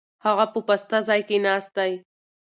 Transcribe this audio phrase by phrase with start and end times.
[0.25, 1.91] هغه په پاسته ځای کې ناست دی.